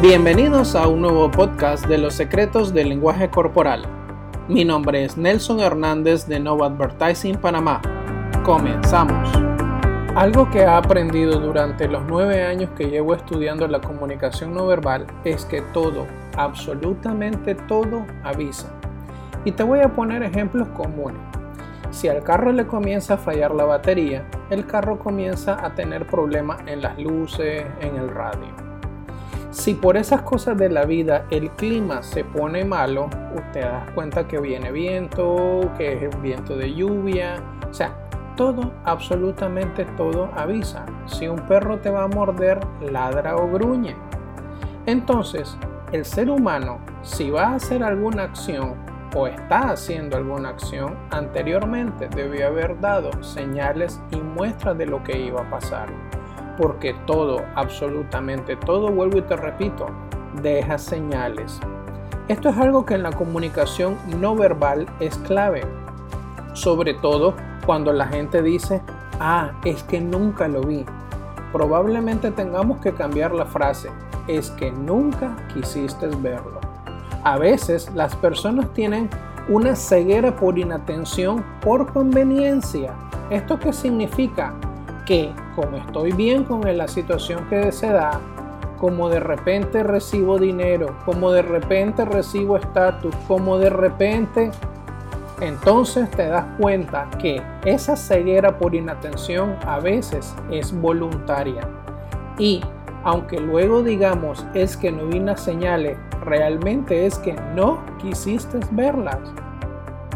Bienvenidos 0.00 0.76
a 0.76 0.86
un 0.86 1.02
nuevo 1.02 1.28
podcast 1.28 1.84
de 1.86 1.98
los 1.98 2.14
secretos 2.14 2.72
del 2.72 2.90
lenguaje 2.90 3.30
corporal. 3.30 3.82
Mi 4.46 4.64
nombre 4.64 5.04
es 5.04 5.16
Nelson 5.16 5.58
Hernández 5.58 6.28
de 6.28 6.38
Nova 6.38 6.66
Advertising 6.66 7.34
Panamá. 7.38 7.82
Comenzamos. 8.44 9.28
Algo 10.14 10.48
que 10.50 10.60
he 10.60 10.66
aprendido 10.66 11.40
durante 11.40 11.88
los 11.88 12.04
nueve 12.06 12.44
años 12.44 12.70
que 12.76 12.88
llevo 12.88 13.12
estudiando 13.12 13.66
la 13.66 13.80
comunicación 13.80 14.54
no 14.54 14.68
verbal 14.68 15.04
es 15.24 15.44
que 15.44 15.62
todo, 15.62 16.06
absolutamente 16.36 17.56
todo, 17.56 18.06
avisa. 18.22 18.68
Y 19.44 19.50
te 19.50 19.64
voy 19.64 19.80
a 19.80 19.88
poner 19.88 20.22
ejemplos 20.22 20.68
comunes. 20.76 21.20
Si 21.90 22.06
al 22.06 22.22
carro 22.22 22.52
le 22.52 22.68
comienza 22.68 23.14
a 23.14 23.18
fallar 23.18 23.52
la 23.52 23.64
batería, 23.64 24.22
el 24.48 24.64
carro 24.64 25.00
comienza 25.00 25.66
a 25.66 25.74
tener 25.74 26.06
problemas 26.06 26.60
en 26.66 26.82
las 26.82 26.96
luces, 27.00 27.66
en 27.80 27.96
el 27.96 28.08
radio 28.10 28.67
si 29.50 29.72
por 29.74 29.96
esas 29.96 30.22
cosas 30.22 30.58
de 30.58 30.68
la 30.68 30.84
vida 30.84 31.24
el 31.30 31.50
clima 31.52 32.02
se 32.02 32.22
pone 32.22 32.64
malo, 32.64 33.08
usted 33.34 33.62
da 33.62 33.86
cuenta 33.94 34.28
que 34.28 34.38
viene 34.40 34.70
viento, 34.70 35.70
que 35.78 36.06
es 36.06 36.22
viento 36.22 36.54
de 36.54 36.74
lluvia, 36.74 37.36
o 37.68 37.72
sea, 37.72 37.94
todo, 38.36 38.72
absolutamente 38.84 39.86
todo 39.96 40.30
avisa. 40.36 40.84
Si 41.06 41.26
un 41.26 41.40
perro 41.40 41.78
te 41.78 41.90
va 41.90 42.04
a 42.04 42.08
morder, 42.08 42.60
ladra 42.80 43.36
o 43.36 43.50
gruñe. 43.50 43.96
Entonces, 44.84 45.56
el 45.92 46.04
ser 46.04 46.30
humano, 46.30 46.78
si 47.02 47.30
va 47.30 47.48
a 47.48 47.54
hacer 47.54 47.82
alguna 47.82 48.24
acción 48.24 48.74
o 49.16 49.26
está 49.26 49.70
haciendo 49.70 50.18
alguna 50.18 50.50
acción, 50.50 50.94
anteriormente 51.10 52.08
debió 52.14 52.48
haber 52.48 52.78
dado 52.80 53.22
señales 53.22 53.98
y 54.10 54.16
muestras 54.16 54.76
de 54.76 54.86
lo 54.86 55.02
que 55.02 55.18
iba 55.18 55.40
a 55.40 55.50
pasar 55.50 55.88
porque 56.58 56.94
todo, 57.06 57.44
absolutamente 57.54 58.56
todo, 58.56 58.90
vuelvo 58.90 59.18
y 59.18 59.22
te 59.22 59.36
repito, 59.36 59.86
deja 60.42 60.76
señales. 60.76 61.60
Esto 62.26 62.48
es 62.48 62.58
algo 62.58 62.84
que 62.84 62.94
en 62.94 63.04
la 63.04 63.12
comunicación 63.12 63.96
no 64.20 64.34
verbal 64.34 64.86
es 64.98 65.16
clave, 65.18 65.62
sobre 66.52 66.94
todo 66.94 67.34
cuando 67.64 67.92
la 67.92 68.08
gente 68.08 68.42
dice, 68.42 68.82
ah, 69.20 69.52
es 69.64 69.84
que 69.84 70.00
nunca 70.00 70.48
lo 70.48 70.62
vi. 70.62 70.84
Probablemente 71.52 72.32
tengamos 72.32 72.80
que 72.80 72.92
cambiar 72.92 73.32
la 73.32 73.46
frase, 73.46 73.90
es 74.26 74.50
que 74.50 74.72
nunca 74.72 75.36
quisiste 75.54 76.08
verlo. 76.18 76.60
A 77.22 77.38
veces 77.38 77.90
las 77.94 78.16
personas 78.16 78.72
tienen 78.74 79.08
una 79.48 79.76
ceguera 79.76 80.34
por 80.34 80.58
inatención 80.58 81.44
por 81.60 81.92
conveniencia. 81.92 82.94
¿Esto 83.30 83.58
qué 83.58 83.72
significa? 83.72 84.54
Que 85.08 85.32
como 85.56 85.78
estoy 85.78 86.12
bien 86.12 86.44
con 86.44 86.60
la 86.76 86.86
situación 86.86 87.46
que 87.48 87.72
se 87.72 87.88
da, 87.88 88.20
como 88.78 89.08
de 89.08 89.18
repente 89.18 89.82
recibo 89.82 90.38
dinero, 90.38 90.94
como 91.06 91.32
de 91.32 91.40
repente 91.40 92.04
recibo 92.04 92.58
estatus, 92.58 93.16
como 93.26 93.56
de 93.58 93.70
repente, 93.70 94.50
entonces 95.40 96.10
te 96.10 96.28
das 96.28 96.44
cuenta 96.58 97.08
que 97.18 97.40
esa 97.64 97.96
ceguera 97.96 98.58
por 98.58 98.74
inatención 98.74 99.56
a 99.66 99.80
veces 99.80 100.34
es 100.50 100.78
voluntaria. 100.78 101.66
Y 102.38 102.60
aunque 103.02 103.40
luego 103.40 103.82
digamos 103.82 104.44
es 104.52 104.76
que 104.76 104.92
no 104.92 105.06
vi 105.06 105.20
las 105.20 105.42
señales, 105.42 105.96
realmente 106.22 107.06
es 107.06 107.18
que 107.18 107.34
no 107.54 107.78
quisiste 107.96 108.60
verlas. 108.72 109.18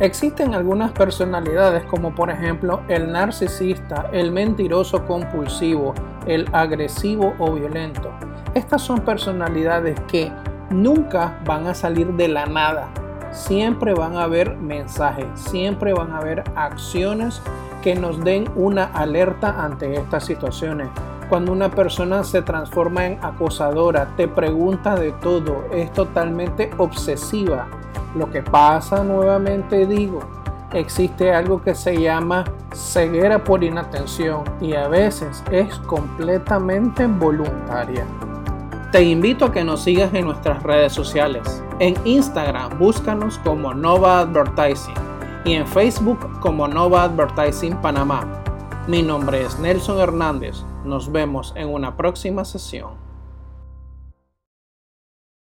Existen 0.00 0.54
algunas 0.54 0.90
personalidades 0.92 1.84
como 1.84 2.14
por 2.14 2.30
ejemplo 2.30 2.80
el 2.88 3.12
narcisista, 3.12 4.08
el 4.12 4.32
mentiroso 4.32 5.06
compulsivo, 5.06 5.94
el 6.26 6.48
agresivo 6.52 7.34
o 7.38 7.52
violento. 7.52 8.10
Estas 8.54 8.82
son 8.82 9.00
personalidades 9.00 10.00
que 10.08 10.32
nunca 10.70 11.38
van 11.44 11.66
a 11.66 11.74
salir 11.74 12.12
de 12.14 12.28
la 12.28 12.46
nada. 12.46 12.88
Siempre 13.30 13.94
van 13.94 14.16
a 14.16 14.24
haber 14.24 14.56
mensajes, 14.56 15.26
siempre 15.34 15.92
van 15.92 16.10
a 16.10 16.18
haber 16.18 16.42
acciones 16.56 17.40
que 17.82 17.94
nos 17.94 18.22
den 18.24 18.50
una 18.56 18.84
alerta 18.84 19.62
ante 19.62 19.94
estas 19.94 20.24
situaciones. 20.24 20.88
Cuando 21.28 21.52
una 21.52 21.70
persona 21.70 22.24
se 22.24 22.42
transforma 22.42 23.06
en 23.06 23.18
acosadora, 23.22 24.08
te 24.16 24.26
pregunta 24.26 24.96
de 24.96 25.12
todo, 25.12 25.64
es 25.72 25.92
totalmente 25.92 26.70
obsesiva 26.78 27.68
lo 28.14 28.30
que 28.30 28.42
pasa, 28.42 29.02
nuevamente 29.02 29.86
digo, 29.86 30.20
existe 30.72 31.32
algo 31.32 31.62
que 31.62 31.74
se 31.74 32.00
llama 32.00 32.44
ceguera 32.74 33.42
por 33.42 33.64
inatención 33.64 34.44
y 34.60 34.74
a 34.74 34.88
veces 34.88 35.42
es 35.50 35.74
completamente 35.80 37.06
voluntaria. 37.06 38.04
Te 38.90 39.02
invito 39.02 39.46
a 39.46 39.52
que 39.52 39.64
nos 39.64 39.82
sigas 39.82 40.12
en 40.12 40.26
nuestras 40.26 40.62
redes 40.62 40.92
sociales. 40.92 41.62
En 41.78 41.94
Instagram 42.04 42.78
búscanos 42.78 43.38
como 43.38 43.72
Nova 43.72 44.20
Advertising 44.20 44.94
y 45.44 45.54
en 45.54 45.66
Facebook 45.66 46.40
como 46.40 46.68
Nova 46.68 47.04
Advertising 47.04 47.76
Panamá. 47.78 48.26
Mi 48.86 49.02
nombre 49.02 49.42
es 49.42 49.58
Nelson 49.58 49.98
Hernández. 49.98 50.62
Nos 50.84 51.10
vemos 51.10 51.54
en 51.56 51.68
una 51.68 51.96
próxima 51.96 52.44
sesión. 52.44 52.90